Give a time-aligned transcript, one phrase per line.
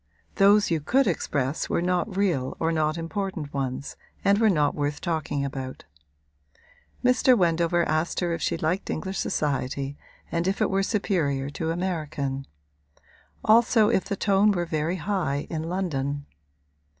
[0.37, 4.99] Those you could express were not real or not important ones and were not worth
[4.99, 5.83] talking about.
[7.05, 7.37] Mr.
[7.37, 9.99] Wendover asked her if she liked English society
[10.31, 12.47] and if it were superior to American;
[13.45, 16.25] also if the tone were very high in London.